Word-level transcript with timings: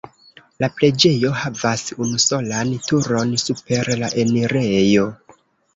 La 0.63 0.69
preĝejo 0.79 1.33
havas 1.41 1.83
unusolan 2.07 2.75
turon 2.89 3.39
super 3.47 3.95
la 4.03 4.13
enirejo. 4.27 5.11